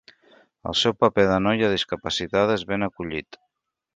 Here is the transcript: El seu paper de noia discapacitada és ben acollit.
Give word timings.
El 0.71 0.77
seu 0.79 0.95
paper 1.03 1.25
de 1.33 1.35
noia 1.49 1.69
discapacitada 1.75 2.57
és 2.61 2.65
ben 2.75 2.89
acollit. 2.89 3.41